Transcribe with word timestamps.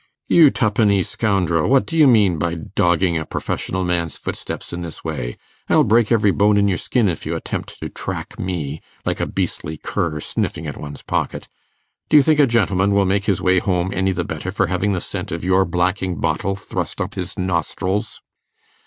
'You 0.27 0.49
twopenny 0.49 1.03
scoundrel! 1.03 1.69
What 1.69 1.85
do 1.85 1.95
you 1.95 2.07
mean 2.07 2.39
by 2.39 2.55
dogging 2.55 3.19
a 3.19 3.23
professional 3.27 3.83
man's 3.83 4.17
footsteps 4.17 4.73
in 4.73 4.81
this 4.81 5.03
way? 5.03 5.37
I'll 5.69 5.83
break 5.83 6.11
every 6.11 6.31
bone 6.31 6.57
in 6.57 6.67
your 6.67 6.79
skin 6.79 7.07
if 7.07 7.23
you 7.23 7.35
attempt 7.35 7.79
to 7.79 7.87
track 7.87 8.39
me, 8.39 8.81
like 9.05 9.19
a 9.19 9.27
beastly 9.27 9.77
cur 9.77 10.19
sniffing 10.19 10.65
at 10.65 10.75
one's 10.75 11.03
pocket. 11.03 11.47
Do 12.09 12.17
you 12.17 12.23
think 12.23 12.39
a 12.39 12.47
gentleman 12.47 12.93
will 12.93 13.05
make 13.05 13.25
his 13.25 13.43
way 13.43 13.59
home 13.59 13.91
any 13.93 14.11
the 14.11 14.23
better 14.25 14.49
for 14.49 14.65
having 14.65 14.93
the 14.93 15.01
scent 15.01 15.31
of 15.31 15.43
your 15.43 15.65
blacking 15.65 16.19
bottle 16.19 16.55
thrust 16.55 16.99
up 16.99 17.13
his 17.13 17.37
nostrils? 17.37 18.23